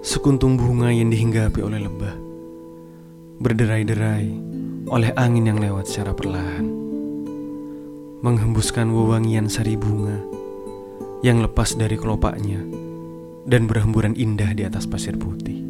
Sekuntum 0.00 0.56
bunga 0.56 0.88
yang 0.88 1.12
dihinggapi 1.12 1.60
oleh 1.60 1.84
lebah 1.84 2.16
Berderai-derai 3.36 4.32
oleh 4.88 5.12
angin 5.12 5.52
yang 5.52 5.60
lewat 5.60 5.92
secara 5.92 6.16
perlahan 6.16 6.64
Menghembuskan 8.24 8.88
wewangian 8.96 9.52
sari 9.52 9.76
bunga 9.76 10.16
Yang 11.20 11.44
lepas 11.44 11.76
dari 11.76 12.00
kelopaknya 12.00 12.64
Dan 13.44 13.68
berhamburan 13.68 14.16
indah 14.16 14.56
di 14.56 14.64
atas 14.64 14.88
pasir 14.88 15.20
putih. 15.20 15.60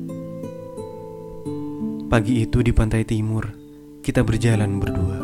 Pagi 2.07 2.47
itu 2.47 2.63
di 2.63 2.71
pantai 2.71 3.03
timur 3.03 3.51
Kita 3.99 4.23
berjalan 4.23 4.79
berdua 4.79 5.19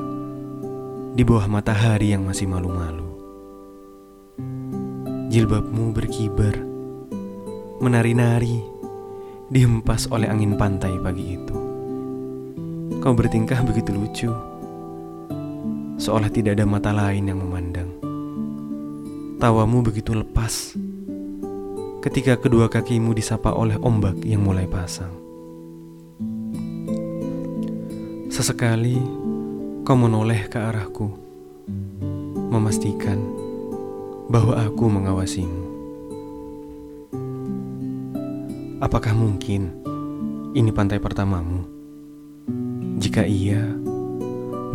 Di 1.15 1.23
bawah 1.23 1.47
matahari 1.47 2.11
yang 2.11 2.27
masih 2.27 2.51
malu-malu. 2.51 3.07
Jilbabmu 5.31 5.95
berkibar 5.95 6.59
Menari-nari 7.79 8.76
dihempas 9.47 10.11
oleh 10.11 10.27
angin 10.27 10.59
pantai 10.59 10.99
pagi 10.99 11.39
itu. 11.39 11.57
Kau 12.99 13.15
bertingkah 13.15 13.63
begitu 13.63 13.95
lucu, 13.95 14.31
seolah 16.03 16.27
tidak 16.31 16.59
ada 16.59 16.67
mata 16.67 16.91
lain 16.91 17.31
yang 17.31 17.39
memandang. 17.39 17.91
Tawamu 19.37 19.85
begitu 19.85 20.17
lepas 20.17 20.75
ketika 22.03 22.39
kedua 22.39 22.71
kakimu 22.73 23.13
disapa 23.15 23.53
oleh 23.53 23.77
ombak 23.83 24.23
yang 24.25 24.43
mulai 24.43 24.67
pasang. 24.67 25.13
Sesekali 28.33 28.99
kau 29.87 29.95
menoleh 29.95 30.51
ke 30.51 30.59
arahku, 30.59 31.13
memastikan 32.51 33.23
bahwa 34.27 34.59
aku 34.59 34.85
mengawasimu. 34.91 35.76
Apakah 38.77 39.17
mungkin 39.17 39.73
ini 40.53 40.69
pantai 40.69 41.01
pertamamu? 41.01 41.65
Jika 43.01 43.25
iya, 43.25 43.65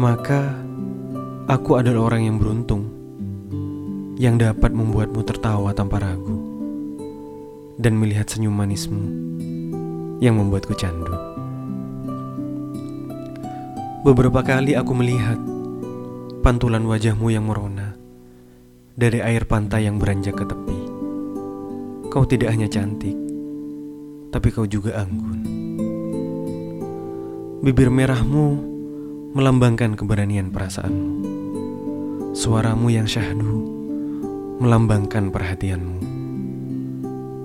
maka 0.01 0.57
aku 1.45 1.77
adalah 1.77 2.09
orang 2.09 2.25
yang 2.25 2.41
beruntung 2.41 2.89
yang 4.17 4.41
dapat 4.41 4.73
membuatmu 4.73 5.21
tertawa 5.21 5.69
tanpa 5.77 6.01
ragu 6.01 6.33
dan 7.77 7.93
melihat 7.93 8.25
senyum 8.25 8.57
manismu 8.57 9.05
yang 10.17 10.33
membuatku 10.33 10.73
candu. 10.73 11.13
Beberapa 14.01 14.41
kali 14.41 14.73
aku 14.73 14.97
melihat 14.97 15.37
pantulan 16.41 16.81
wajahmu 16.89 17.29
yang 17.29 17.45
merona 17.45 17.93
dari 18.97 19.21
air 19.21 19.45
pantai 19.45 19.85
yang 19.85 20.01
beranjak 20.01 20.41
ke 20.41 20.45
tepi. 20.49 20.79
Kau 22.09 22.25
tidak 22.25 22.49
hanya 22.49 22.65
cantik, 22.65 23.30
tapi 24.31 24.47
kau 24.49 24.63
juga 24.63 24.95
anggun. 25.03 25.43
Bibir 27.61 27.93
merahmu 27.93 28.47
melambangkan 29.37 29.93
keberanian 29.93 30.49
perasaanmu. 30.49 31.29
Suaramu 32.31 32.87
yang 32.89 33.05
syahdu 33.05 33.59
melambangkan 34.63 35.29
perhatianmu. 35.29 35.99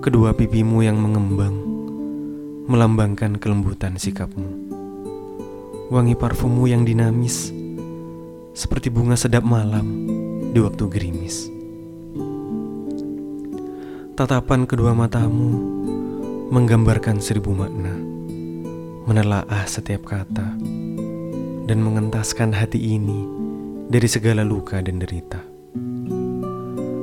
Kedua 0.01 0.31
pipimu 0.31 0.81
yang 0.81 0.97
mengembang 0.97 1.53
melambangkan 2.71 3.35
kelembutan 3.35 3.99
sikapmu. 3.99 4.47
Wangi 5.91 6.15
parfummu 6.15 6.67
yang 6.71 6.87
dinamis 6.87 7.51
seperti 8.55 8.89
bunga 8.89 9.19
sedap 9.19 9.45
malam 9.45 10.07
di 10.49 10.59
waktu 10.63 10.83
gerimis. 10.89 11.51
Tatapan 14.17 14.65
kedua 14.65 14.97
matamu 14.97 15.76
menggambarkan 16.47 17.19
seribu 17.19 17.51
makna, 17.51 17.91
menelaah 19.03 19.67
setiap 19.67 20.07
kata, 20.07 20.55
dan 21.67 21.79
mengentaskan 21.83 22.55
hati 22.55 22.95
ini 22.95 23.27
dari 23.91 24.07
segala 24.07 24.47
luka 24.47 24.79
dan 24.79 25.03
derita. 25.03 25.43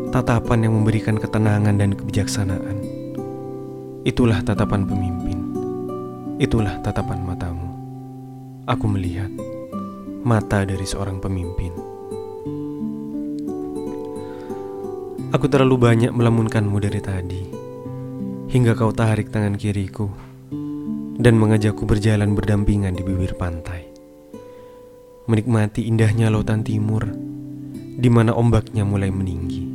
Tatapan 0.09 0.65
yang 0.65 0.81
memberikan 0.81 1.21
ketenangan 1.21 1.77
dan 1.77 1.93
kebijaksanaan. 1.93 2.78
Itulah 4.09 4.41
tatapan 4.41 4.88
pemimpin. 4.88 5.38
Itulah 6.41 6.81
tatapan 6.81 7.21
matamu. 7.21 7.69
Aku 8.65 8.88
melihat 8.88 9.28
mata 10.25 10.65
dari 10.65 10.88
seorang 10.88 11.21
pemimpin. 11.21 11.77
Aku 15.37 15.44
terlalu 15.53 15.77
banyak 15.77 16.12
melamunkanmu 16.16 16.78
dari 16.81 17.03
tadi 17.04 17.64
hingga 18.54 18.78
kau 18.78 18.94
tarik 18.94 19.34
tangan 19.34 19.59
kiriku 19.59 20.06
dan 21.19 21.34
mengajakku 21.34 21.82
berjalan 21.91 22.38
berdampingan 22.38 22.94
di 22.94 23.03
bibir 23.03 23.34
pantai. 23.34 23.91
Menikmati 25.26 25.91
indahnya 25.91 26.31
lautan 26.31 26.62
timur 26.62 27.03
di 27.98 28.06
mana 28.06 28.31
ombaknya 28.31 28.87
mulai 28.87 29.10
meninggi. 29.10 29.66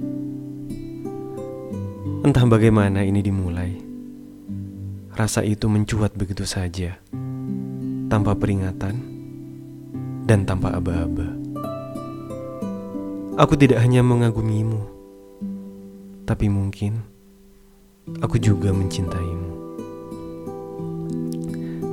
Entah 2.24 2.48
bagaimana 2.48 3.04
ini 3.04 3.20
dimulai. 3.20 3.72
Rasa 5.12 5.44
itu 5.44 5.68
mencuat 5.68 6.16
begitu 6.16 6.48
saja, 6.48 6.96
tanpa 8.08 8.32
peringatan 8.40 8.96
dan 10.24 10.48
tanpa 10.48 10.80
aba-aba. 10.80 11.28
Aku 13.36 13.60
tidak 13.60 13.84
hanya 13.84 14.00
mengagumimu, 14.00 14.88
tapi 16.24 16.48
mungkin 16.48 17.19
aku 18.20 18.42
juga 18.42 18.74
mencintaimu. 18.74 19.52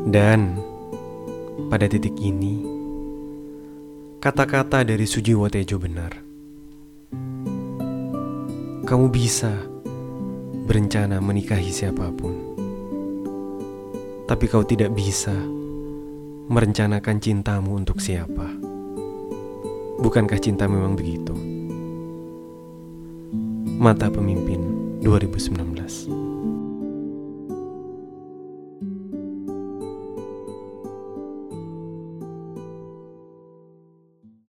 Dan 0.06 0.54
pada 1.66 1.90
titik 1.90 2.14
ini, 2.22 2.62
kata-kata 4.22 4.86
dari 4.86 5.02
Sujiwo 5.02 5.50
Tejo 5.50 5.82
benar. 5.82 6.14
Kamu 8.86 9.10
bisa 9.10 9.50
berencana 10.70 11.18
menikahi 11.18 11.74
siapa 11.74 12.06
pun, 12.14 12.34
tapi 14.30 14.46
kau 14.46 14.62
tidak 14.62 14.94
bisa 14.94 15.34
merencanakan 16.46 17.18
cintamu 17.18 17.74
untuk 17.74 17.98
siapa. 17.98 18.46
Bukankah 19.98 20.38
cinta 20.38 20.70
memang 20.70 20.94
begitu? 20.94 21.34
Mata 23.76 24.06
Pemimpin 24.06 24.65
2019 25.06 26.25